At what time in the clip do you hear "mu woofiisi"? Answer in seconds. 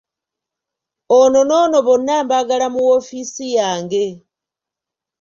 2.73-3.45